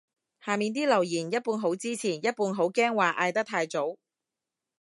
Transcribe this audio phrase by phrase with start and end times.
[0.43, 3.97] 下面啲留言一半好支持一半好驚話嗌得太早